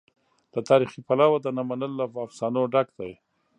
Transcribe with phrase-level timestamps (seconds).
[0.53, 3.11] له تاریخي پلوه د نه منلو له افسانو ډک دی.